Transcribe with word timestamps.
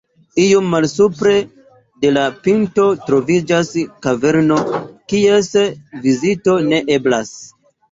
Iom 0.43 0.69
malsupre 0.69 1.33
de 2.05 2.11
la 2.15 2.23
pinto 2.47 2.87
troviĝas 3.11 3.71
kaverno, 4.07 4.59
kies 5.15 5.53
vizito 6.09 6.59
ne 6.73 6.83
eblas. 6.99 7.39